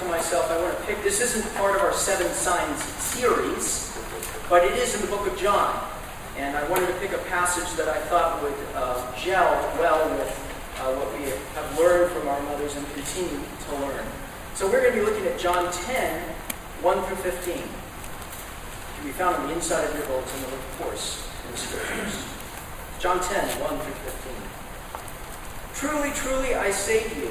[0.00, 3.96] to myself, I want to pick, this isn't part of our Seven Signs series,
[4.50, 5.88] but it is in the book of John.
[6.36, 9.48] And I wanted to pick a passage that I thought would uh, gel
[9.80, 10.28] well with
[10.80, 14.04] uh, what we have learned from our mothers and continue to learn.
[14.54, 16.20] So we're going to be looking at John 10,
[16.82, 17.54] 1 through 15.
[17.54, 17.62] It
[18.96, 22.22] can be found on the inside of your bulletin, of course, in the scriptures.
[22.98, 24.32] John 10, 1 through 15.
[25.74, 27.30] Truly, truly, I say to you,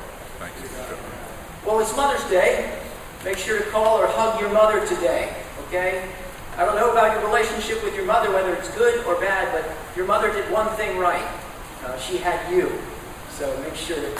[1.81, 2.77] It's Mother's Day.
[3.25, 5.33] Make sure to call or hug your mother today,
[5.65, 6.07] okay?
[6.55, 9.65] I don't know about your relationship with your mother, whether it's good or bad, but
[9.97, 11.25] your mother did one thing right.
[11.83, 12.71] Uh, she had you.
[13.31, 14.15] So make sure to,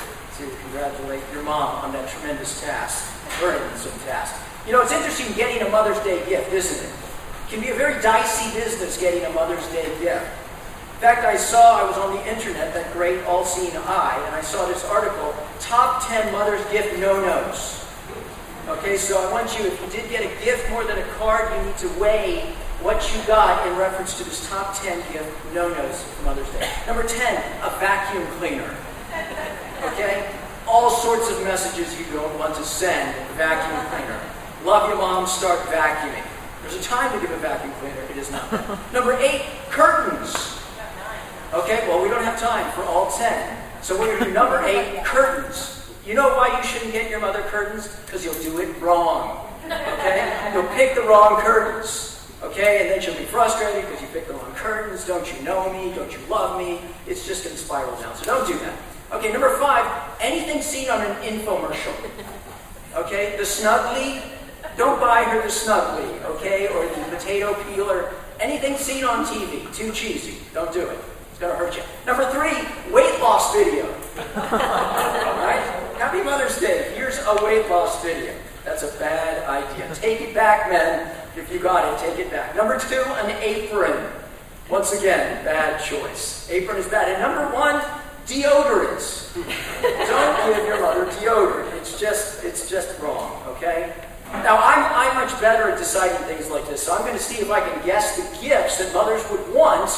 [0.63, 4.33] congratulate your mom on that tremendous task, burdensome task.
[4.65, 6.91] You know, it's interesting getting a Mother's Day gift, isn't it?
[6.91, 10.25] It can be a very dicey business getting a Mother's Day gift.
[11.01, 14.35] In fact, I saw, I was on the internet, that great all seeing eye, and
[14.35, 17.83] I saw this article Top 10 Mother's Gift No Nos.
[18.67, 21.51] Okay, so I want you, if you did get a gift more than a card,
[21.57, 22.53] you need to weigh
[22.85, 25.25] what you got in reference to this top 10 gift
[25.55, 26.69] no nos for Mother's Day.
[26.85, 27.17] Number 10,
[27.63, 28.69] a vacuum cleaner.
[29.93, 30.31] Okay?
[30.67, 34.21] All sorts of messages you don't want to send, vacuum cleaner.
[34.63, 36.23] Love your mom, start vacuuming.
[36.61, 38.93] There's a time to give a vacuum cleaner, it is not.
[38.93, 39.41] Number 8,
[39.71, 40.60] curtains.
[41.53, 43.57] Okay, well, we don't have time for all 10.
[43.81, 45.89] So we're going to do number 8, curtains.
[46.05, 47.89] You know why you shouldn't get your mother curtains?
[48.05, 49.47] Because you'll do it wrong.
[49.65, 50.51] Okay?
[50.53, 52.25] You'll pick the wrong curtains.
[52.41, 52.81] Okay?
[52.81, 55.05] And then she'll be frustrated because you picked the wrong curtains.
[55.05, 55.93] Don't you know me?
[55.93, 56.79] Don't you love me?
[57.05, 58.15] It's just going to spiral down.
[58.15, 58.73] So don't do that.
[59.11, 59.85] Okay, number five,
[60.21, 61.93] anything seen on an infomercial.
[62.95, 63.35] Okay?
[63.35, 64.21] The Snuggly,
[64.77, 66.67] don't buy her the Snuggly, okay?
[66.69, 68.13] Or the potato peeler.
[68.39, 70.37] Anything seen on TV, too cheesy.
[70.53, 70.97] Don't do it.
[71.41, 71.81] To hurt you.
[72.05, 72.53] Number three,
[72.93, 73.87] weight loss video.
[74.35, 75.59] All right?
[75.97, 76.93] Happy Mother's Day.
[76.93, 78.31] Here's a weight loss video.
[78.63, 79.91] That's a bad idea.
[79.95, 81.11] Take it back, men.
[81.35, 82.55] If you got it, take it back.
[82.55, 84.07] Number two, an apron.
[84.69, 86.47] Once again, bad choice.
[86.51, 87.09] Apron is bad.
[87.09, 87.81] And number one,
[88.27, 89.33] deodorant.
[89.81, 91.73] Don't give your mother deodorant.
[91.79, 93.41] It's just, it's just wrong.
[93.47, 93.91] Okay.
[94.31, 97.41] Now I'm, I'm much better at deciding things like this, so I'm going to see
[97.41, 99.89] if I can guess the gifts that mothers would want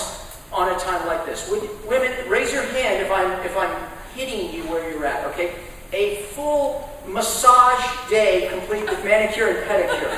[0.54, 1.50] on a time like this.
[1.50, 5.26] Would women raise your hand if I'm if I'm hitting you where you're at?
[5.34, 5.56] Okay
[5.94, 10.12] a full massage day complete with manicure and pedicure.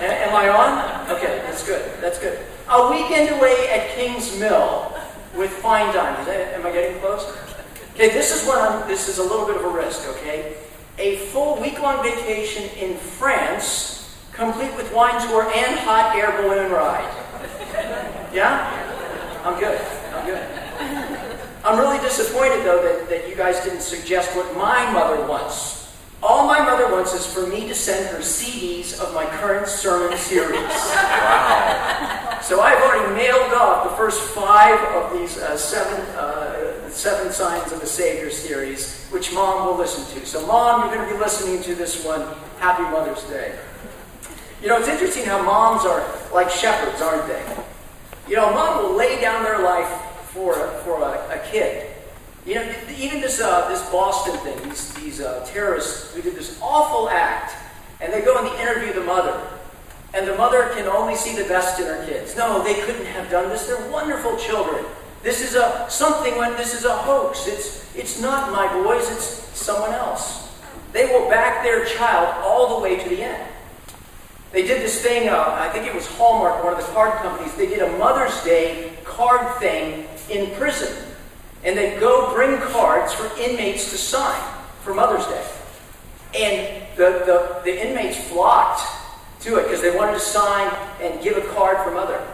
[0.00, 1.10] Am I on?
[1.10, 2.00] Okay, that's good.
[2.00, 2.38] That's good.
[2.70, 4.92] A weekend away at King's Mill
[5.36, 6.26] with fine dining.
[6.28, 7.24] Am I getting close?
[7.94, 8.88] Okay, this is what I'm.
[8.88, 10.08] This is a little bit of a risk.
[10.08, 10.56] Okay,
[10.98, 17.14] a full week-long vacation in France, complete with wine tour and hot air balloon ride.
[18.32, 18.87] Yeah,
[19.44, 19.80] I'm good.
[20.12, 21.28] I'm good.
[21.64, 25.78] I'm really disappointed, though, that, that you guys didn't suggest what my mother wants.
[26.22, 30.16] All my mother wants is for me to send her CDs of my current sermon
[30.18, 30.58] series.
[30.98, 32.38] Wow.
[32.42, 37.72] So I've already mailed off the first five of these uh, seven, uh, seven Signs
[37.72, 40.26] of the Savior series, which Mom will listen to.
[40.26, 42.22] So, Mom, you're going to be listening to this one.
[42.58, 43.58] Happy Mother's Day.
[44.62, 46.02] You know, it's interesting how moms are
[46.32, 47.44] like shepherds, aren't they?
[48.28, 49.88] You know, a mom will lay down their life
[50.32, 51.90] for a, for a, a kid.
[52.44, 56.58] You know, even this uh, this Boston thing, these these uh, terrorists who did this
[56.62, 57.54] awful act,
[58.00, 59.40] And they go and they interview the mother.
[60.14, 62.36] And the mother can only see the best in her kids.
[62.36, 63.66] No, they couldn't have done this.
[63.66, 64.84] They're wonderful children.
[65.22, 67.46] This is a something when this is a hoax.
[67.46, 69.26] It's it's not my boys, it's
[69.58, 70.48] someone else.
[70.92, 73.48] They will back their child all the way to the end.
[74.52, 77.54] They did this thing, uh, I think it was Hallmark, one of the card companies,
[77.54, 81.04] they did a Mother's Day card thing in prison.
[81.64, 84.40] And they go bring cards for inmates to sign
[84.82, 85.46] for Mother's Day.
[86.34, 88.80] And the, the, the inmates flocked
[89.40, 90.72] to it because they wanted to sign
[91.02, 92.24] and give a card for Mother.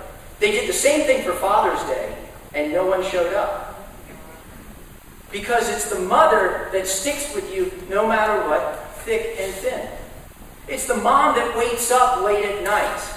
[0.40, 2.16] They did the same thing for Father's Day,
[2.54, 3.70] and no one showed up.
[5.32, 9.88] Because it's the mother that sticks with you no matter what, thick and thin.
[10.66, 13.14] It's the mom that wakes up late at night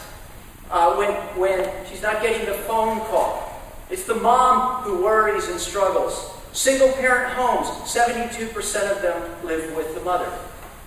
[0.69, 3.61] uh, when, when she's not getting the phone call.
[3.89, 6.33] It's the mom who worries and struggles.
[6.51, 10.31] Single parent homes, 72% of them live with the mother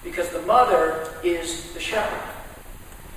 [0.05, 2.21] because the mother is the shepherd.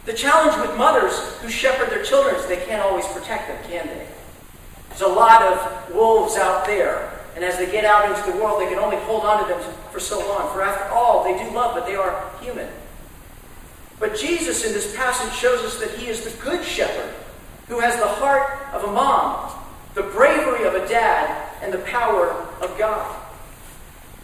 [0.05, 3.87] The challenge with mothers who shepherd their children is they can't always protect them, can
[3.87, 4.07] they?
[4.89, 8.61] There's a lot of wolves out there, and as they get out into the world,
[8.61, 9.61] they can only hold on to them
[9.91, 10.53] for so long.
[10.53, 12.69] For after all, they do love, but they are human.
[14.03, 17.13] But Jesus in this passage shows us that he is the good shepherd
[17.69, 19.57] who has the heart of a mom,
[19.93, 23.15] the bravery of a dad, and the power of God.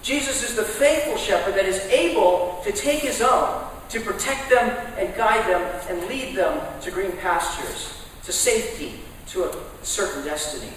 [0.02, 4.68] Jesus is the faithful shepherd that is able to take his own, to protect them
[4.98, 10.74] and guide them and lead them to green pastures, to safety, to a certain destiny.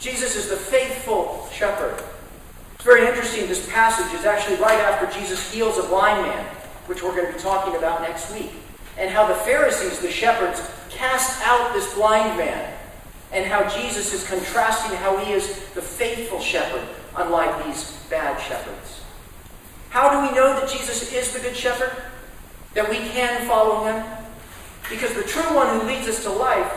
[0.00, 2.04] Jesus is the faithful shepherd.
[2.74, 3.48] It's very interesting.
[3.48, 6.57] This passage is actually right after Jesus heals a blind man,
[6.88, 8.50] which we're going to be talking about next week,
[8.96, 12.74] and how the Pharisees, the shepherds, cast out this blind man,
[13.30, 16.82] and how Jesus is contrasting how he is the faithful shepherd,
[17.16, 19.02] unlike these bad shepherds.
[19.90, 21.92] How do we know that Jesus is the good shepherd?
[22.74, 24.04] That we can follow him?
[24.88, 26.72] Because the true one who leads us to life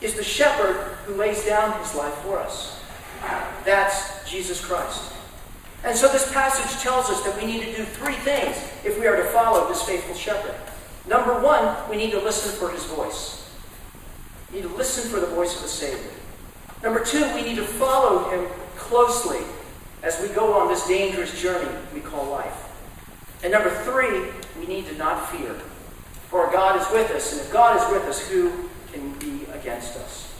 [0.00, 0.76] is the shepherd
[1.06, 2.80] who lays down his life for us.
[3.64, 5.12] That's Jesus Christ.
[5.86, 9.06] And so this passage tells us that we need to do three things if we
[9.06, 10.56] are to follow this faithful shepherd.
[11.08, 13.48] Number one, we need to listen for his voice.
[14.50, 16.10] We need to listen for the voice of the Savior.
[16.82, 19.42] Number two, we need to follow him closely
[20.02, 22.64] as we go on this dangerous journey we call life.
[23.44, 25.54] And number three, we need to not fear.
[26.30, 29.96] For God is with us, and if God is with us, who can be against
[29.98, 30.34] us?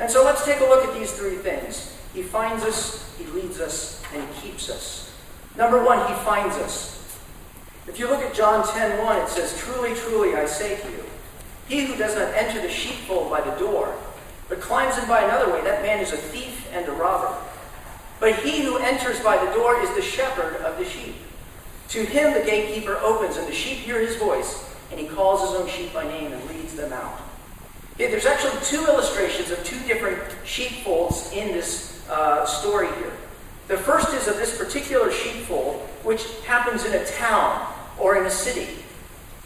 [0.00, 1.94] And so let's take a look at these three things.
[2.14, 5.12] He finds us, He leads us, and He keeps us.
[5.56, 7.18] Number one, He finds us.
[7.86, 11.04] If you look at John 10 1, it says, Truly, truly, I say to you,
[11.68, 13.94] he who does not enter the sheepfold by the door,
[14.48, 17.34] but climbs in by another way, that man is a thief and a robber.
[18.20, 21.14] But he who enters by the door is the shepherd of the sheep.
[21.88, 25.58] To him the gatekeeper opens, and the sheep hear his voice, and he calls his
[25.58, 27.20] own sheep by name and leads them out.
[27.94, 33.12] Okay, there's actually two illustrations of two different sheepfolds in this uh, story here.
[33.68, 37.66] The first is of this particular sheepfold, which happens in a town
[37.98, 38.68] or in a city.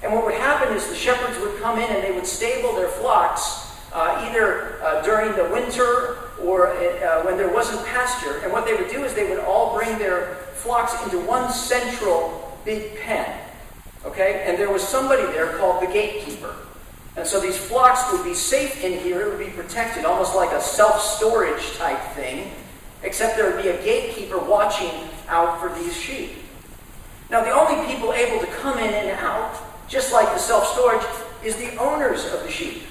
[0.02, 2.88] And what would happen is the shepherds would come in and they would stable their
[2.88, 8.40] flocks uh, either uh, during the winter or uh, when there wasn't pasture.
[8.42, 12.58] And what they would do is they would all bring their flocks into one central
[12.64, 13.40] big pen.
[14.04, 14.44] Okay?
[14.46, 16.54] And there was somebody there called the gatekeeper.
[17.16, 20.52] And so these flocks would be safe in here, it would be protected, almost like
[20.52, 22.50] a self storage type thing,
[23.02, 24.92] except there would be a gatekeeper watching
[25.28, 26.32] out for these sheep.
[27.30, 29.56] Now, the only people able to come in and out,
[29.88, 31.04] just like the self storage,
[31.42, 32.82] is the owners of the sheep.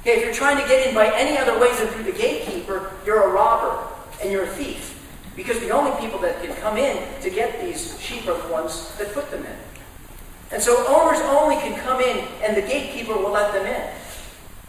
[0.00, 2.92] Okay, if you're trying to get in by any other ways than through the gatekeeper,
[3.04, 3.88] you're a robber
[4.22, 4.92] and you're a thief.
[5.34, 8.96] Because the only people that can come in to get these sheep are the ones
[8.98, 9.56] that put them in.
[10.52, 13.90] And so owners only can come in and the gatekeeper will let them in.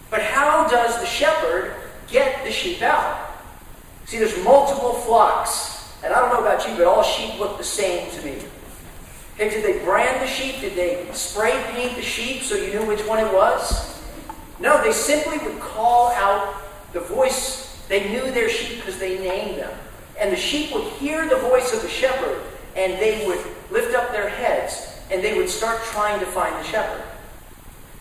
[0.09, 1.75] But how does the shepherd
[2.07, 3.29] get the sheep out?
[4.05, 5.93] See, there's multiple flocks.
[6.03, 8.37] And I don't know about you, but all sheep look the same to me.
[9.35, 10.61] Okay, did they brand the sheep?
[10.61, 14.01] Did they spray paint the sheep so you knew which one it was?
[14.59, 16.55] No, they simply would call out
[16.93, 17.85] the voice.
[17.87, 19.77] They knew their sheep because they named them.
[20.19, 22.41] And the sheep would hear the voice of the shepherd
[22.75, 26.63] and they would lift up their heads and they would start trying to find the
[26.63, 27.03] shepherd.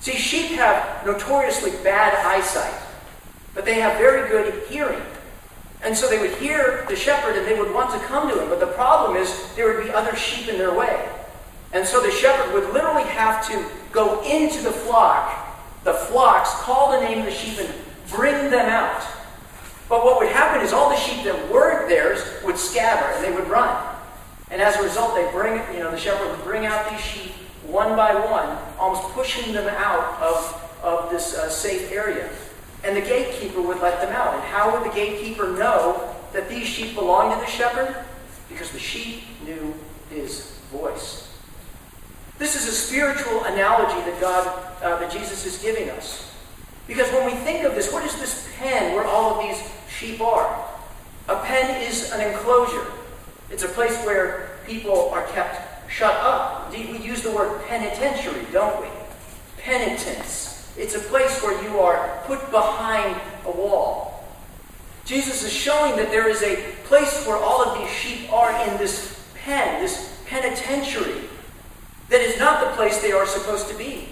[0.00, 2.74] See, sheep have notoriously bad eyesight,
[3.54, 5.02] but they have very good hearing.
[5.82, 8.48] And so they would hear the shepherd and they would want to come to him.
[8.48, 11.08] But the problem is there would be other sheep in their way.
[11.72, 16.92] And so the shepherd would literally have to go into the flock, the flocks, call
[16.92, 17.72] the name of the sheep, and
[18.10, 19.02] bring them out.
[19.88, 23.32] But what would happen is all the sheep that weren't theirs would scatter and they
[23.32, 23.95] would run.
[24.50, 27.32] And as a result, they bring, you know, the shepherd would bring out these sheep
[27.66, 32.30] one by one, almost pushing them out of, of this uh, safe area.
[32.84, 34.34] And the gatekeeper would let them out.
[34.34, 38.04] And how would the gatekeeper know that these sheep belonged to the shepherd?
[38.48, 39.74] Because the sheep knew
[40.10, 41.28] his voice.
[42.38, 44.46] This is a spiritual analogy that God,
[44.82, 46.34] uh, that Jesus is giving us.
[46.86, 50.20] Because when we think of this, what is this pen where all of these sheep
[50.20, 50.68] are?
[51.28, 52.86] A pen is an enclosure.
[53.50, 56.72] It's a place where people are kept shut up.
[56.72, 58.88] We use the word penitentiary, don't we?
[59.58, 60.72] Penitence.
[60.76, 64.24] It's a place where you are put behind a wall.
[65.04, 68.76] Jesus is showing that there is a place where all of these sheep are in
[68.76, 71.22] this pen, this penitentiary,
[72.08, 74.08] that is not the place they are supposed to be.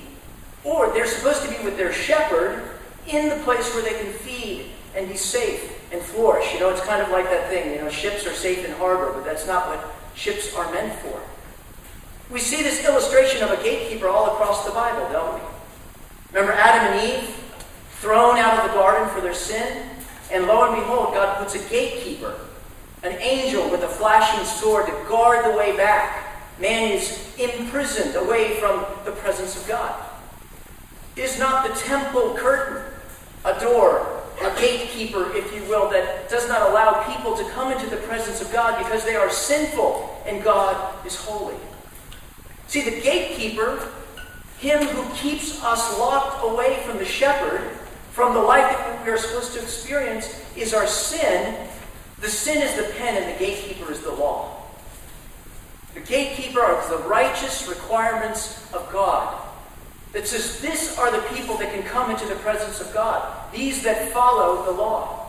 [0.62, 2.70] Or they're supposed to be with their shepherd
[3.08, 6.52] in the place where they can feed and be safe and flourish.
[6.52, 9.12] You know, it's kind of like that thing, you know, ships are safe in harbor,
[9.12, 11.20] but that's not what ships are meant for.
[12.30, 15.40] We see this illustration of a gatekeeper all across the Bible, don't we?
[16.32, 17.28] Remember Adam and Eve
[18.00, 19.88] thrown out of the garden for their sin?
[20.32, 22.34] And lo and behold, God puts a gatekeeper,
[23.02, 26.40] an angel with a flashing sword to guard the way back.
[26.58, 30.02] Man is imprisoned away from the presence of God.
[31.16, 32.82] Is not the temple curtain
[33.44, 37.88] a door a gatekeeper, if you will, that does not allow people to come into
[37.88, 41.56] the presence of God because they are sinful and God is holy.
[42.66, 43.88] See, the gatekeeper,
[44.58, 47.70] him who keeps us locked away from the shepherd,
[48.12, 51.68] from the life that we are supposed to experience, is our sin.
[52.20, 54.62] The sin is the pen, and the gatekeeper is the law.
[55.94, 59.43] The gatekeeper are the righteous requirements of God
[60.14, 63.82] that says, This are the people that can come into the presence of God, these
[63.82, 65.28] that follow the law.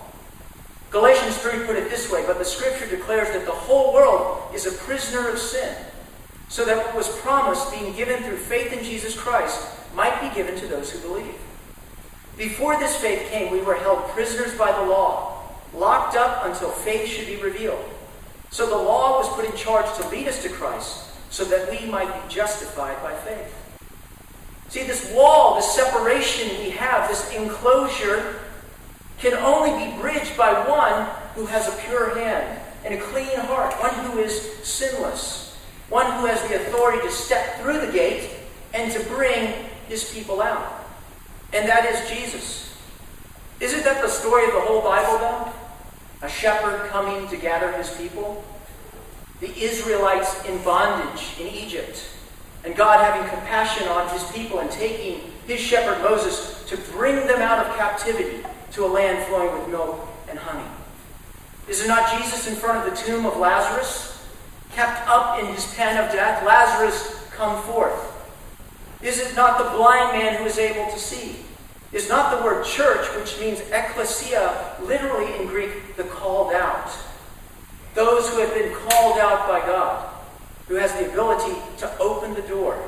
[0.92, 4.66] Galatians 3 put it this way But the scripture declares that the whole world is
[4.66, 5.76] a prisoner of sin,
[6.48, 10.58] so that what was promised, being given through faith in Jesus Christ, might be given
[10.60, 11.36] to those who believe.
[12.38, 15.42] Before this faith came, we were held prisoners by the law,
[15.74, 17.84] locked up until faith should be revealed.
[18.52, 21.90] So the law was put in charge to lead us to Christ, so that we
[21.90, 23.65] might be justified by faith.
[24.70, 28.40] See, this wall, this separation we have, this enclosure,
[29.20, 33.74] can only be bridged by one who has a pure hand and a clean heart,
[33.80, 35.58] one who is sinless,
[35.90, 38.32] one who has the authority to step through the gate
[38.74, 39.54] and to bring
[39.88, 40.86] his people out.
[41.54, 42.76] And that is Jesus.
[43.60, 45.52] Isn't that the story of the whole Bible, though?
[46.22, 48.44] A shepherd coming to gather his people?
[49.40, 52.10] The Israelites in bondage in Egypt
[52.66, 57.40] and God having compassion on his people and taking his shepherd Moses to bring them
[57.40, 60.68] out of captivity to a land flowing with milk and honey.
[61.70, 64.28] Is it not Jesus in front of the tomb of Lazarus,
[64.72, 66.44] kept up in his pen of death?
[66.44, 68.12] Lazarus, come forth.
[69.02, 71.38] Is it not the blind man who is able to see?
[71.92, 76.92] Is not the word church, which means ecclesia, literally in Greek, the called out?
[77.94, 80.15] Those who have been called out by God
[80.68, 82.82] who has the ability to open the door.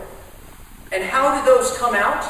[0.91, 2.23] And how did those come out?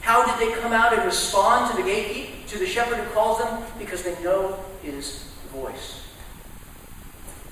[0.00, 3.38] How did they come out and respond to the gatekeeper, to the shepherd who calls
[3.38, 3.62] them?
[3.78, 6.02] Because they know his voice.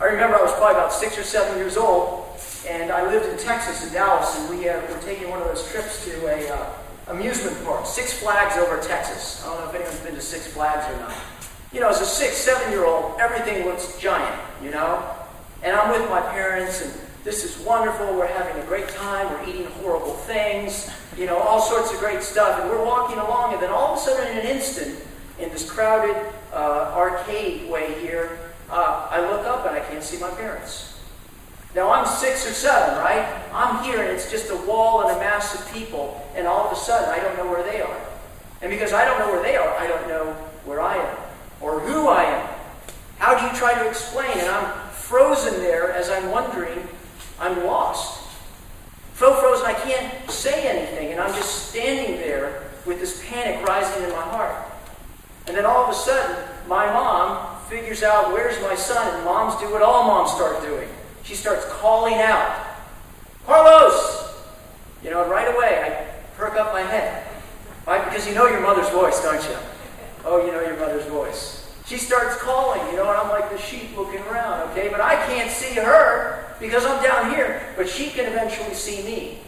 [0.00, 2.26] I remember I was probably about six or seven years old,
[2.66, 5.70] and I lived in Texas, in Dallas, and we uh, were taking one of those
[5.70, 6.72] trips to a uh,
[7.08, 9.44] amusement park, Six Flags over Texas.
[9.44, 11.14] I don't know if anyone's been to Six Flags or not.
[11.72, 15.04] You know, as a six, seven year old, everything looks giant, you know?
[15.62, 16.92] And I'm with my parents, and
[17.24, 18.06] this is wonderful.
[18.14, 19.30] We're having a great time.
[19.30, 22.60] We're eating horrible things, you know, all sorts of great stuff.
[22.60, 24.98] And we're walking along, and then all of a sudden, in an instant,
[25.38, 26.16] in this crowded
[26.52, 28.38] uh, arcade way here,
[28.70, 31.00] uh, I look up and I can't see my parents.
[31.74, 33.40] Now, I'm six or seven, right?
[33.52, 36.72] I'm here, and it's just a wall and a mass of people, and all of
[36.72, 38.00] a sudden, I don't know where they are.
[38.62, 40.32] And because I don't know where they are, I don't know
[40.64, 41.16] where I am
[41.60, 42.48] or who I am.
[43.18, 44.30] How do you try to explain?
[44.38, 46.88] And I'm frozen there as I'm wondering
[47.40, 48.20] I'm lost.
[49.14, 54.04] So frozen, I can't say anything, and I'm just standing there with this panic rising
[54.04, 54.54] in my heart.
[55.46, 56.36] And then all of a sudden,
[56.68, 60.88] my mom figures out where's my son, and moms do what all moms start doing.
[61.22, 62.66] She starts calling out,
[63.46, 64.34] Carlos!
[65.02, 67.26] You know, right away, I perk up my head.
[67.86, 68.04] Right?
[68.04, 69.56] Because you know your mother's voice, don't you?
[70.24, 71.74] Oh, you know your mother's voice.
[71.86, 74.88] She starts calling, you know, and I'm like the sheep looking around, okay?
[74.88, 77.62] But I can't see her because I'm down here.
[77.76, 79.38] But she can eventually see me.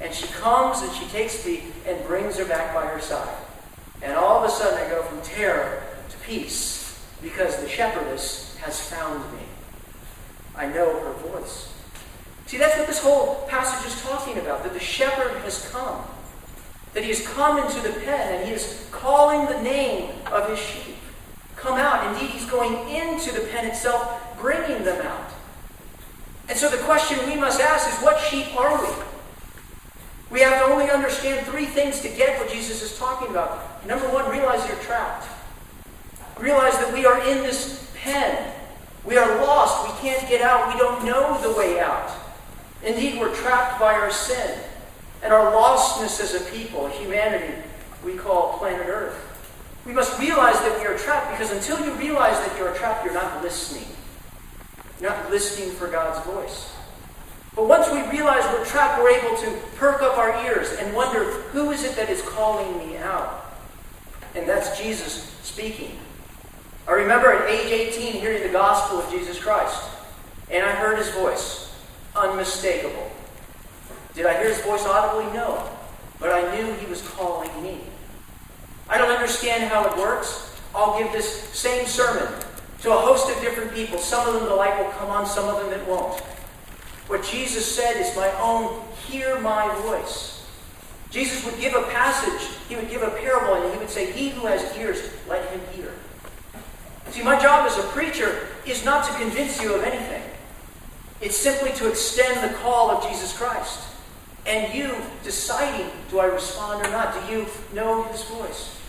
[0.00, 3.36] And she comes and she takes me and brings her back by her side.
[4.02, 8.88] And all of a sudden I go from terror to peace because the shepherdess has
[8.88, 9.42] found me.
[10.56, 11.72] I know her voice.
[12.46, 16.02] See, that's what this whole passage is talking about that the shepherd has come.
[16.94, 20.58] That he has come into the pen and he is calling the name of his
[20.58, 20.96] sheep.
[21.56, 22.12] Come out.
[22.14, 25.29] Indeed, he's going into the pen itself, bringing them out.
[26.50, 28.92] And so the question we must ask is what sheep are we?
[30.30, 33.86] We have to only understand three things to get what Jesus is talking about.
[33.86, 35.28] Number one, realize you're trapped.
[36.40, 38.52] Realize that we are in this pen.
[39.04, 39.86] We are lost.
[39.86, 40.74] We can't get out.
[40.74, 42.10] We don't know the way out.
[42.82, 44.58] Indeed, we're trapped by our sin
[45.22, 47.54] and our lostness as a people, humanity,
[48.04, 49.16] we call planet Earth.
[49.86, 53.14] We must realize that we are trapped because until you realize that you're trapped, you're
[53.14, 53.86] not listening.
[55.00, 56.74] You're not listening for God's voice.
[57.56, 61.24] But once we realize we're trapped, we're able to perk up our ears and wonder
[61.24, 63.54] who is it that is calling me out?
[64.34, 65.98] And that's Jesus speaking.
[66.86, 69.82] I remember at age 18 hearing the gospel of Jesus Christ,
[70.50, 71.74] and I heard his voice,
[72.14, 73.10] unmistakable.
[74.14, 75.32] Did I hear his voice audibly?
[75.32, 75.68] No.
[76.18, 77.80] But I knew he was calling me.
[78.88, 80.60] I don't understand how it works.
[80.74, 82.28] I'll give this same sermon
[82.82, 83.98] to a host of different people.
[83.98, 86.20] Some of them the light will come on, some of them it won't.
[87.08, 90.46] What Jesus said is my own, hear my voice.
[91.10, 94.28] Jesus would give a passage, he would give a parable, and he would say, He
[94.28, 95.92] who has ears, let him hear.
[97.10, 100.22] See, my job as a preacher is not to convince you of anything.
[101.20, 103.80] It's simply to extend the call of Jesus Christ.
[104.46, 107.12] And you deciding, do I respond or not?
[107.12, 108.80] Do you know his voice?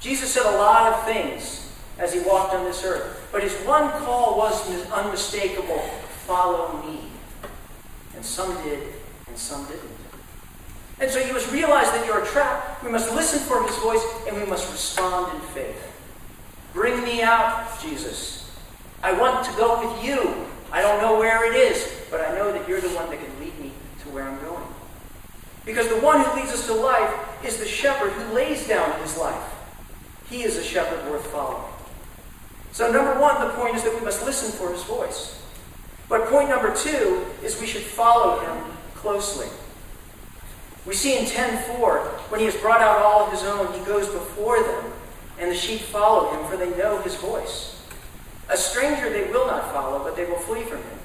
[0.00, 1.61] Jesus said a lot of things
[2.02, 5.88] as he walked on this earth, but his one call was unmistakable
[6.26, 7.00] follow me.
[8.14, 8.80] And some did,
[9.28, 9.90] and some didn't.
[11.00, 12.84] And so you must realize that you're trapped.
[12.84, 15.92] We must listen for his voice, and we must respond in faith.
[16.72, 18.50] Bring me out, Jesus.
[19.02, 20.46] I want to go with you.
[20.70, 23.40] I don't know where it is, but I know that you're the one that can
[23.40, 24.66] lead me to where I'm going.
[25.64, 29.16] Because the one who leads us to life is the shepherd who lays down his
[29.18, 29.52] life.
[30.30, 31.71] He is a shepherd worth following.
[32.72, 35.38] So, number one, the point is that we must listen for his voice.
[36.08, 39.48] But point number two is we should follow him closely.
[40.84, 41.98] We see in 10:4,
[42.30, 44.92] when he has brought out all of his own, he goes before them,
[45.38, 47.76] and the sheep follow him, for they know his voice.
[48.48, 50.98] A stranger they will not follow, but they will flee from him,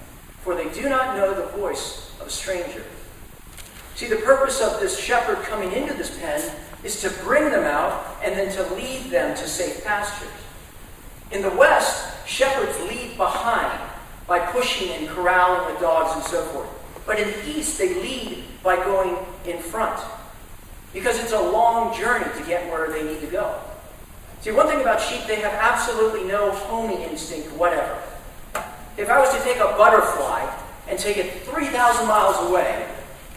[0.43, 2.83] for they do not know the voice of a stranger.
[3.95, 6.41] See, the purpose of this shepherd coming into this pen
[6.83, 10.29] is to bring them out and then to lead them to safe pastures.
[11.31, 13.79] In the West, shepherds lead behind
[14.27, 16.69] by pushing and corralling the dogs and so forth.
[17.05, 19.99] But in the East, they lead by going in front
[20.93, 23.59] because it's a long journey to get where they need to go.
[24.41, 28.01] See, one thing about sheep, they have absolutely no homing instinct whatever.
[28.97, 30.49] If I was to take a butterfly
[30.87, 32.87] and take it 3,000 miles away,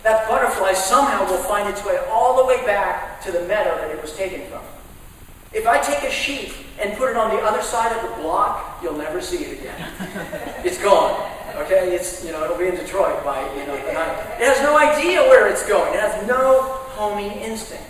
[0.02, 3.90] that butterfly somehow will find its way all the way back to the meadow that
[3.90, 4.62] it was taken from.
[5.52, 8.78] If I take a sheep and put it on the other side of the block,
[8.82, 9.90] you'll never see it again.
[10.64, 11.30] it's gone.
[11.56, 11.94] Okay?
[11.94, 14.16] It's you know, it'll be in Detroit by you know the night.
[14.40, 15.94] It has no idea where it's going.
[15.94, 16.62] It has no
[16.96, 17.84] homing instinct.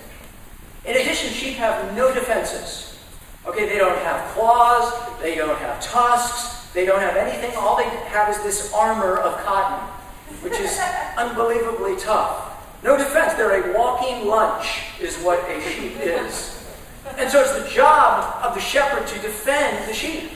[0.84, 2.98] In addition, sheep have no defenses.
[3.46, 7.56] Okay, they don't have claws, they don't have tusks, they don't have anything.
[7.56, 9.86] All they have is this armor of cotton,
[10.42, 10.78] which is
[11.16, 12.46] unbelievably tough.
[12.82, 13.34] No defense.
[13.34, 16.59] They're a walking lunch, is what a sheep is.
[17.18, 20.30] And so it's the job of the shepherd to defend the sheep.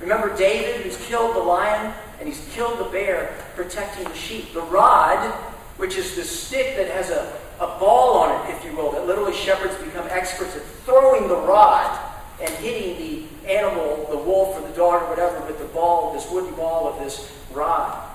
[0.00, 4.52] Remember David, who's killed the lion and he's killed the bear, protecting the sheep.
[4.52, 5.32] The rod,
[5.76, 9.06] which is the stick that has a, a ball on it, if you will, that
[9.06, 11.98] literally shepherds become experts at throwing the rod
[12.40, 16.30] and hitting the animal, the wolf or the dog or whatever, with the ball, this
[16.30, 18.08] wooden ball of this rod.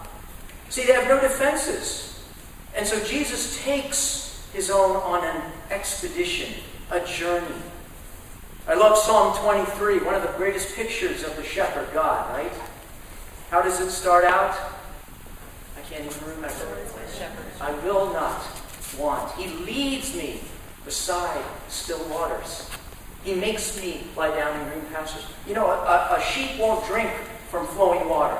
[0.69, 2.23] See, they have no defenses.
[2.75, 6.53] And so Jesus takes his own on an expedition,
[6.91, 7.55] a journey.
[8.65, 12.51] I love Psalm 23, one of the greatest pictures of the shepherd God, right?
[13.49, 14.55] How does it start out?
[15.77, 16.77] I can't even remember.
[17.59, 18.41] I will not
[18.97, 19.33] want.
[19.33, 20.39] He leads me
[20.85, 22.69] beside still waters.
[23.25, 25.25] He makes me lie down in green pastures.
[25.45, 27.09] You know, a, a sheep won't drink
[27.49, 28.37] from flowing water.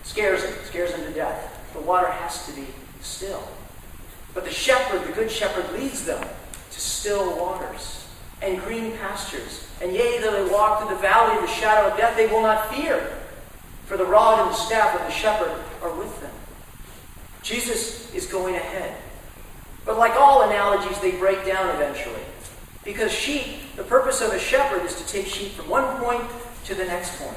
[0.00, 1.72] It scares him, scares him to death.
[1.72, 2.66] The water has to be
[3.00, 3.42] still.
[4.32, 8.05] But the shepherd, the good shepherd, leads them to still waters
[8.46, 9.68] and green pastures.
[9.82, 12.42] And yea, though they walk through the valley of the shadow of death, they will
[12.42, 13.18] not fear,
[13.84, 16.32] for the rod and the staff of the shepherd are with them.
[17.42, 18.96] Jesus is going ahead.
[19.84, 22.22] But like all analogies, they break down eventually.
[22.84, 26.22] Because sheep, the purpose of a shepherd is to take sheep from one point
[26.64, 27.36] to the next point.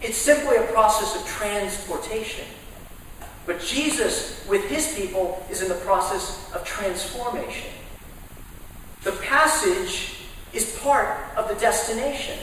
[0.00, 2.46] It's simply a process of transportation.
[3.46, 7.70] But Jesus, with his people, is in the process of transformation.
[9.04, 10.21] The passage
[10.52, 12.38] is part of the destination.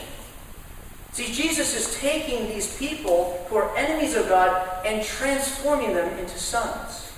[1.12, 6.38] See, Jesus is taking these people who are enemies of God and transforming them into
[6.38, 7.10] sons.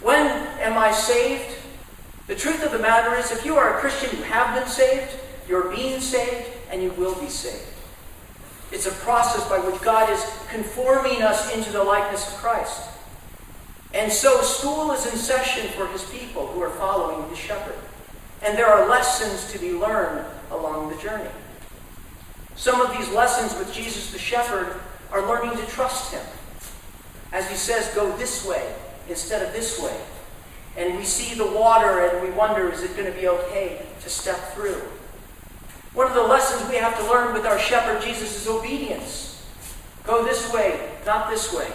[0.00, 1.56] When am I saved?
[2.26, 5.12] The truth of the matter is, if you are a Christian, you have been saved,
[5.48, 7.66] you're being saved, and you will be saved.
[8.72, 12.90] It's a process by which God is conforming us into the likeness of Christ.
[13.92, 17.76] And so school is in session for his people who are following the shepherd.
[18.44, 21.30] And there are lessons to be learned along the journey.
[22.56, 24.80] Some of these lessons with Jesus the shepherd
[25.10, 26.24] are learning to trust him.
[27.32, 28.74] As he says, go this way
[29.08, 29.98] instead of this way.
[30.76, 34.10] And we see the water and we wonder, is it going to be okay to
[34.10, 34.82] step through?
[35.94, 39.46] One of the lessons we have to learn with our shepherd Jesus is obedience.
[40.04, 41.70] Go this way, not this way.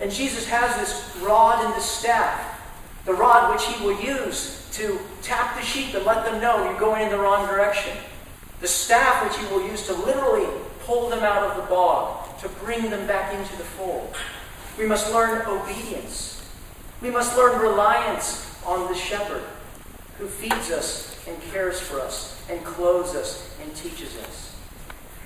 [0.00, 2.60] And Jesus has this rod and this staff.
[3.04, 6.78] The rod which he will use to tap the sheep and let them know you're
[6.78, 7.96] going in the wrong direction.
[8.60, 10.46] The staff which he will use to literally
[10.80, 14.14] pull them out of the bog, to bring them back into the fold.
[14.78, 16.48] We must learn obedience.
[17.02, 19.42] We must learn reliance on the shepherd
[20.18, 24.56] who feeds us and cares for us and clothes us and teaches us.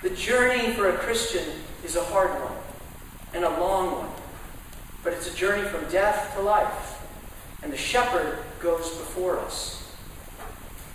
[0.02, 1.44] The journey for a Christian
[1.84, 2.52] is a hard one
[3.34, 4.08] and a long one,
[5.04, 7.00] but it's a journey from death to life,
[7.62, 9.82] and the shepherd goes before us.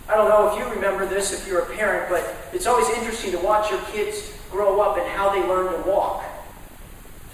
[0.08, 3.30] I don't know if you remember this if you're a parent, but it's always interesting
[3.32, 6.24] to watch your kids grow up and how they learn to walk.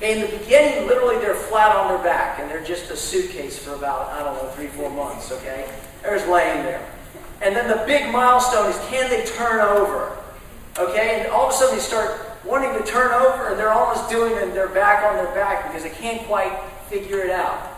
[0.01, 3.75] In the beginning, literally they're flat on their back and they're just a suitcase for
[3.75, 5.73] about, I don't know, three, four months, okay?
[6.03, 6.85] They're just laying there.
[7.41, 10.17] And then the big milestone is can they turn over?
[10.77, 14.11] Okay, and all of a sudden they start wanting to turn over and they're almost
[14.11, 16.53] doing it and they're back on their back because they can't quite
[16.89, 17.74] figure it out.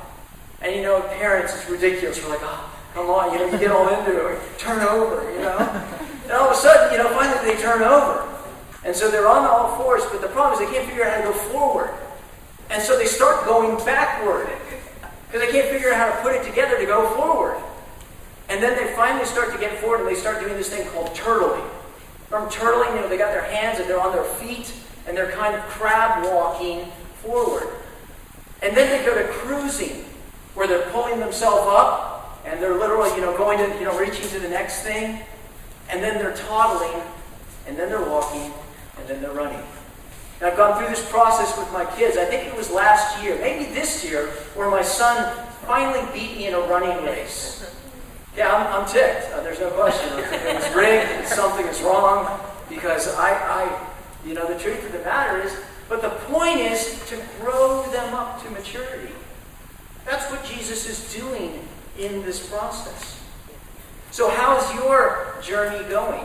[0.67, 2.21] And you know, parents, it's ridiculous.
[2.21, 5.39] We're like, oh, come on, you know, you get all into it, turn over, you
[5.39, 5.59] know.
[6.25, 8.27] And all of a sudden, you know, finally they turn over.
[8.85, 11.19] And so they're on all fours, but the problem is they can't figure out how
[11.19, 11.95] to go forward.
[12.69, 14.49] And so they start going backward
[15.29, 17.63] because they can't figure out how to put it together to go forward.
[18.49, 21.11] And then they finally start to get forward and they start doing this thing called
[21.11, 21.65] turtling.
[22.29, 24.73] From turtling, you know, they got their hands and they're on their feet
[25.07, 26.87] and they're kind of crab walking
[27.23, 27.69] forward.
[28.63, 30.05] And then they go to cruising,
[30.57, 34.27] where they're pulling themselves up and they're literally, you know, going to, you know, reaching
[34.29, 35.21] to the next thing,
[35.91, 37.03] and then they're toddling,
[37.67, 38.53] and then they're walking,
[38.99, 39.61] and then they're running.
[40.41, 42.17] And I've gone through this process with my kids.
[42.17, 45.35] I think it was last year, maybe this year, where my son
[45.67, 47.75] finally beat me in a running race.
[48.37, 49.33] Yeah, I'm, I'm ticked.
[49.33, 50.09] Uh, there's no question.
[50.19, 51.27] It's rigged.
[51.35, 53.89] Something is wrong because I, I,
[54.27, 55.57] you know, the truth of the matter is.
[55.89, 59.13] But the point is to grow them up to maturity.
[60.07, 61.61] That's what Jesus is doing
[61.99, 63.21] in this process.
[64.13, 66.25] So, how's your journey going?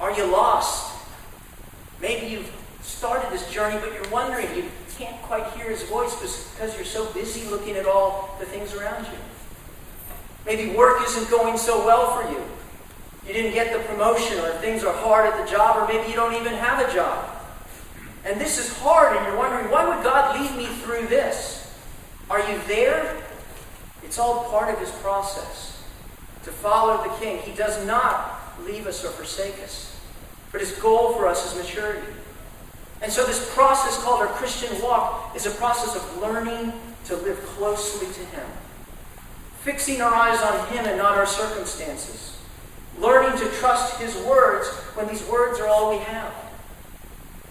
[0.00, 0.96] Are you lost?
[2.00, 2.50] Maybe you've
[2.80, 4.64] started this journey, but you're wondering, you
[4.96, 9.04] can't quite hear his voice because you're so busy looking at all the things around
[9.04, 9.18] you.
[10.46, 12.42] Maybe work isn't going so well for you.
[13.26, 16.16] You didn't get the promotion, or things are hard at the job, or maybe you
[16.16, 17.28] don't even have a job.
[18.24, 21.59] And this is hard, and you're wondering, why would God lead me through this?
[22.30, 23.16] Are you there?
[24.04, 25.82] It's all part of his process.
[26.44, 30.00] To follow the king, he does not leave us or forsake us.
[30.52, 32.06] But his goal for us is maturity.
[33.02, 36.72] And so, this process called our Christian walk is a process of learning
[37.06, 38.46] to live closely to him,
[39.60, 42.38] fixing our eyes on him and not our circumstances,
[42.98, 46.32] learning to trust his words when these words are all we have,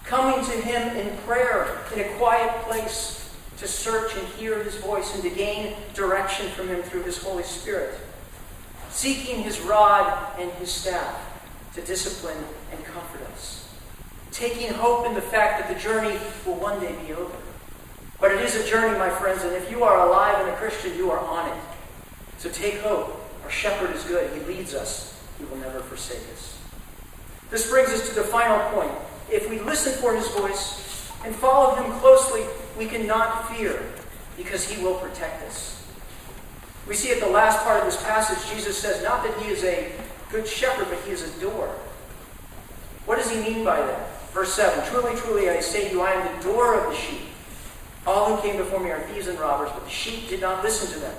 [0.04, 3.19] coming to him in prayer in a quiet place
[3.60, 7.42] to search and hear his voice and to gain direction from him through his Holy
[7.42, 7.94] Spirit.
[8.88, 11.42] Seeking his rod and his staff
[11.74, 12.42] to discipline
[12.72, 13.68] and comfort us.
[14.32, 17.36] Taking hope in the fact that the journey will one day be over.
[18.18, 20.96] But it is a journey, my friends, and if you are alive and a Christian,
[20.96, 21.62] you are on it.
[22.38, 23.20] So take hope.
[23.44, 24.32] Our shepherd is good.
[24.34, 25.22] He leads us.
[25.38, 26.58] He will never forsake us.
[27.50, 28.92] This brings us to the final point.
[29.30, 30.90] If we listen for his voice,
[31.24, 32.44] and follow him closely,
[32.78, 33.82] we cannot fear
[34.36, 35.86] because he will protect us.
[36.88, 39.64] We see at the last part of this passage, Jesus says not that he is
[39.64, 39.92] a
[40.30, 41.68] good shepherd, but he is a door.
[43.06, 44.30] What does he mean by that?
[44.32, 47.22] Verse 7 Truly, truly, I say to you, I am the door of the sheep.
[48.06, 50.92] All who came before me are thieves and robbers, but the sheep did not listen
[50.94, 51.14] to them.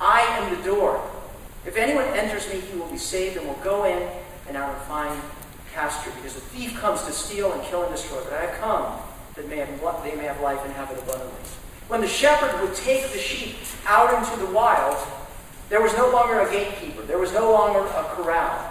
[0.00, 1.08] I am the door.
[1.64, 4.08] If anyone enters me, he will be saved and will go in
[4.48, 5.22] and out and find
[5.72, 8.22] pasture, because the thief comes to steal and kill and destroy.
[8.24, 8.98] But I have come
[9.36, 9.68] that may have,
[10.04, 11.40] they may have life and have it abundantly.
[11.88, 14.96] When the shepherd would take the sheep out into the wild,
[15.68, 17.02] there was no longer a gatekeeper.
[17.02, 18.70] There was no longer a corral.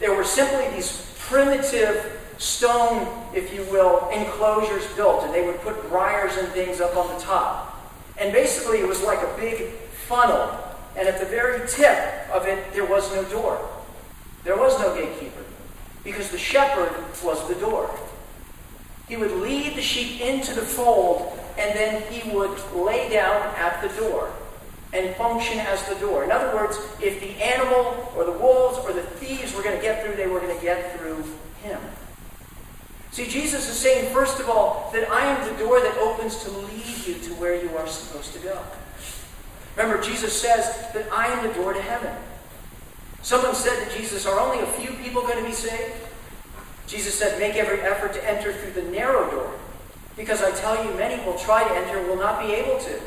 [0.00, 5.88] There were simply these primitive stone, if you will, enclosures built, and they would put
[5.88, 7.68] briars and things up on the top.
[8.18, 9.70] And basically, it was like a big
[10.08, 10.58] funnel,
[10.96, 11.98] and at the very tip
[12.32, 13.68] of it, there was no door.
[14.44, 15.44] There was no gatekeeper,
[16.02, 17.94] because the shepherd was the door.
[19.08, 23.82] He would lead the sheep into the fold, and then he would lay down at
[23.82, 24.32] the door
[24.92, 26.24] and function as the door.
[26.24, 29.82] In other words, if the animal or the wolves or the thieves were going to
[29.82, 31.24] get through, they were going to get through
[31.62, 31.80] him.
[33.10, 36.50] See, Jesus is saying, first of all, that I am the door that opens to
[36.50, 38.58] lead you to where you are supposed to go.
[39.76, 42.14] Remember, Jesus says that I am the door to heaven.
[43.22, 45.92] Someone said to Jesus, Are only a few people going to be saved?
[46.86, 49.52] Jesus said, Make every effort to enter through the narrow door,
[50.16, 53.00] because I tell you, many will try to enter and will not be able to.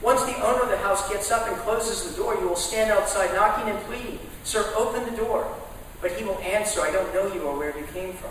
[0.00, 2.90] Once the owner of the house gets up and closes the door, you will stand
[2.90, 5.52] outside knocking and pleading, Sir, open the door.
[6.00, 8.30] But he will answer, I don't know you or where you came from.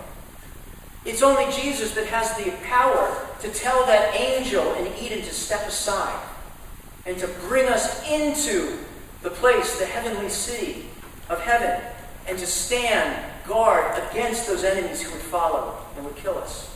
[1.05, 5.67] It's only Jesus that has the power to tell that angel in Eden to step
[5.67, 6.21] aside
[7.05, 8.77] and to bring us into
[9.21, 10.85] the place, the heavenly city
[11.29, 11.81] of heaven,
[12.27, 16.69] and to stand guard against those enemies who would follow and would kill us.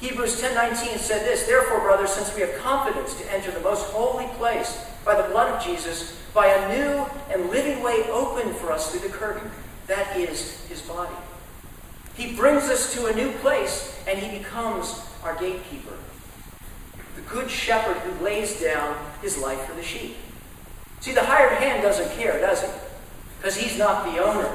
[0.00, 4.26] Hebrews 10:19 said this, "Therefore, brothers, since we have confidence to enter the most holy
[4.36, 8.90] place by the blood of Jesus, by a new and living way open for us
[8.90, 9.50] through the curtain,
[9.86, 11.16] that is his body."
[12.14, 15.94] He brings us to a new place and he becomes our gatekeeper.
[17.14, 20.18] The good shepherd who lays down his life for the sheep.
[21.00, 22.68] See, the hired hand doesn't care, does he?
[23.38, 24.48] Because he's not the owner.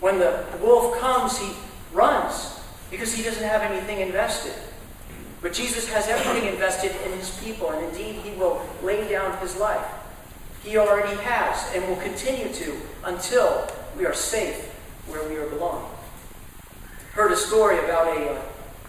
[0.00, 1.52] When the wolf comes, he
[1.92, 4.54] runs because he doesn't have anything invested.
[5.40, 9.56] But Jesus has everything invested in his people, and indeed he will lay down his
[9.56, 9.86] life.
[10.64, 14.56] He already has and will continue to until we are safe
[15.06, 15.88] where we are belong.
[17.12, 18.42] Heard a story about a, uh,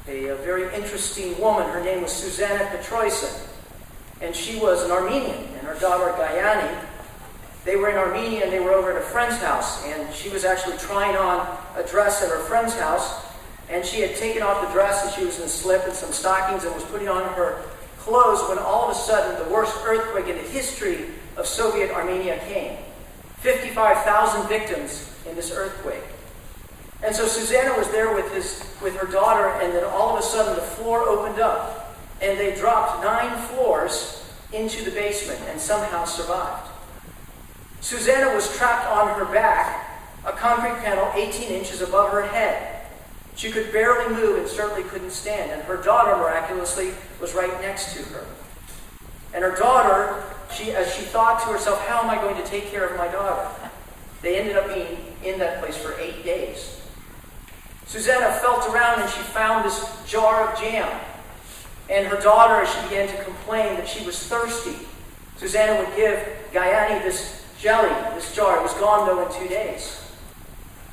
[0.08, 1.69] a, a very interesting woman.
[1.69, 3.48] Her name was Susanna Petrosyan,
[4.22, 6.88] and she was an Armenian, and her daughter Gayani.
[7.69, 10.43] They were in Armenia and they were over at a friend's house, and she was
[10.43, 13.23] actually trying on a dress at her friend's house
[13.69, 16.12] and she had taken off the dress and she was in a slip and some
[16.12, 17.62] stockings and was putting on her
[17.99, 22.39] clothes when all of a sudden the worst earthquake in the history of Soviet Armenia
[22.47, 22.75] came.
[23.41, 26.01] 55,000 victims in this earthquake.
[27.03, 30.23] And so Susanna was there with, his, with her daughter, and then all of a
[30.23, 36.05] sudden the floor opened up, and they dropped nine floors into the basement and somehow
[36.05, 36.67] survived.
[37.81, 42.85] Susanna was trapped on her back, a concrete panel 18 inches above her head.
[43.35, 47.95] She could barely move and certainly couldn't stand, and her daughter miraculously was right next
[47.95, 48.25] to her.
[49.33, 52.65] And her daughter, she, as she thought to herself, How am I going to take
[52.65, 53.47] care of my daughter?
[54.21, 56.81] They ended up being in that place for eight days.
[57.85, 60.99] Susanna felt around and she found this jar of jam.
[61.89, 64.75] And her daughter, as she began to complain that she was thirsty,
[65.37, 66.19] Susanna would give
[66.51, 68.58] Gayani this jelly, this jar.
[68.58, 70.02] It was gone, though, in two days.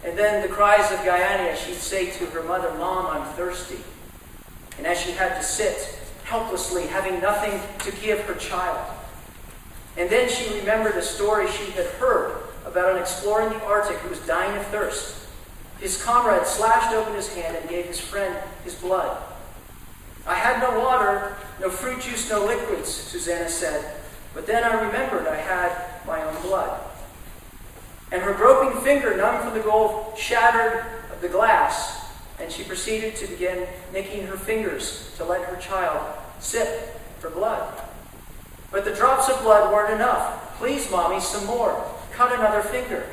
[0.05, 3.79] And then the cries of Gayania, she'd say to her mother, Mom, I'm thirsty.
[4.79, 8.95] And as she had to sit helplessly, having nothing to give her child.
[9.97, 13.97] And then she remembered a story she had heard about an explorer in the Arctic
[13.99, 15.27] who was dying of thirst.
[15.81, 19.23] His comrade slashed open his hand and gave his friend his blood.
[20.27, 23.97] I had no water, no fruit juice, no liquids, Susanna said.
[24.35, 26.81] But then I remembered I had my own blood.
[28.13, 30.85] And her groping finger, numb from the gold, shattered
[31.21, 32.05] the glass,
[32.39, 37.83] and she proceeded to begin nicking her fingers to let her child sip for blood.
[38.71, 40.57] But the drops of blood weren't enough.
[40.59, 41.85] Please, Mommy, some more.
[42.13, 43.07] Cut another finger.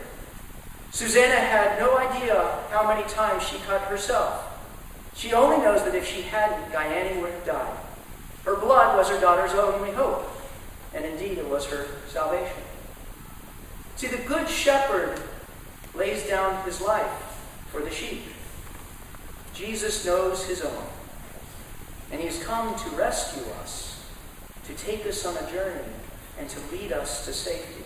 [0.91, 4.49] Susanna had no idea how many times she cut herself.
[5.15, 7.77] She only knows that if she hadn't, Gayani would have died.
[8.45, 10.29] Her blood was her daughter's only hope,
[10.93, 12.62] and indeed it was her salvation.
[13.95, 15.21] See, the good shepherd
[15.95, 17.11] lays down his life
[17.71, 18.23] for the sheep.
[19.53, 20.83] Jesus knows his own,
[22.11, 24.03] and he has come to rescue us,
[24.65, 25.83] to take us on a journey,
[26.39, 27.83] and to lead us to safety.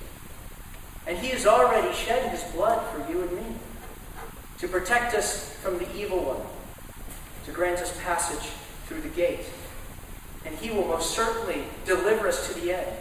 [1.05, 3.55] And he has already shed his blood for you and me,
[4.59, 6.41] to protect us from the evil one,
[7.45, 8.51] to grant us passage
[8.85, 9.45] through the gate.
[10.45, 12.97] And he will most certainly deliver us to the end.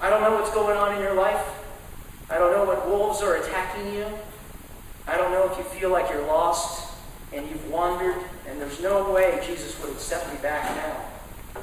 [0.00, 1.44] I don't know what's going on in your life.
[2.28, 4.06] I don't know what wolves are attacking you.
[5.06, 6.94] I don't know if you feel like you're lost
[7.32, 8.16] and you've wandered,
[8.48, 11.62] and there's no way Jesus would accept me back now.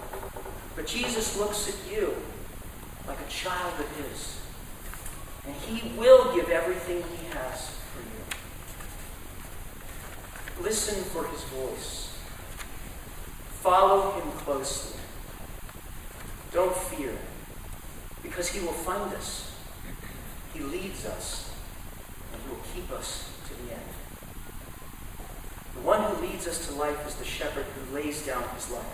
[0.75, 2.15] But Jesus looks at you
[3.07, 4.39] like a child of His,
[5.45, 8.01] and He will give everything He has for
[10.59, 10.63] you.
[10.63, 12.15] Listen for His voice.
[13.61, 14.99] Follow Him closely.
[16.51, 17.17] Don't fear,
[18.21, 19.52] because He will find us.
[20.53, 21.51] He leads us,
[22.31, 23.89] and He will keep us to the end.
[25.75, 28.85] The one who leads us to life is the shepherd who lays down his life.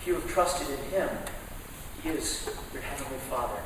[0.00, 1.08] If you have trusted in him,
[2.02, 3.60] he is your heavenly Father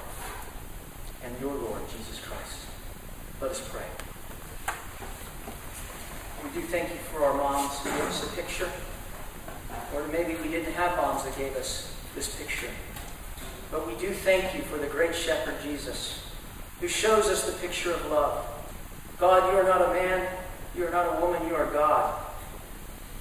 [1.24, 2.66] and your Lord, Jesus Christ.
[3.40, 3.84] Let us pray.
[6.42, 8.70] We do thank you for our moms who gave us a picture.
[9.94, 12.70] Or maybe we didn't have moms that gave us this picture.
[13.70, 16.20] But we do thank you for the great shepherd Jesus,
[16.80, 18.46] who shows us the picture of love.
[19.18, 20.26] God, you are not a man,
[20.74, 22.18] you are not a woman, you are God.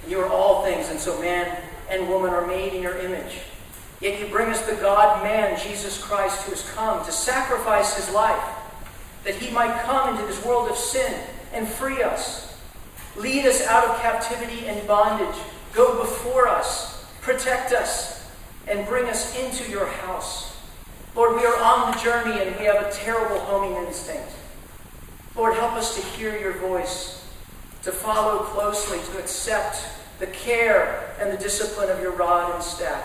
[0.02, 3.40] And you are all things, and so man and woman are made in your image.
[4.00, 8.14] Yet you bring us the God man, Jesus Christ, who has come to sacrifice his
[8.14, 8.42] life,
[9.24, 11.12] that he might come into this world of sin
[11.52, 12.58] and free us.
[13.16, 15.38] Lead us out of captivity and bondage.
[15.74, 18.30] Go before us, protect us,
[18.66, 20.49] and bring us into your house.
[21.16, 24.30] Lord, we are on the journey and we have a terrible homing instinct.
[25.34, 27.28] Lord, help us to hear your voice,
[27.82, 29.84] to follow closely, to accept
[30.18, 33.02] the care and the discipline of your rod and staff,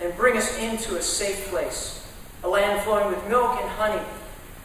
[0.00, 2.10] and bring us into a safe place,
[2.42, 4.02] a land flowing with milk and honey,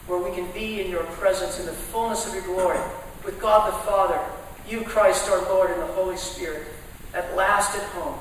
[0.06, 2.80] where we can be in your presence in the fullness of your glory,
[3.24, 4.18] with God the Father,
[4.68, 6.66] you, Christ our Lord, and the Holy Spirit,
[7.14, 8.18] at last at home.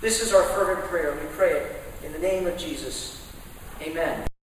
[0.00, 1.12] This is our fervent prayer.
[1.12, 3.23] We pray it in the name of Jesus.
[3.82, 4.33] Amen.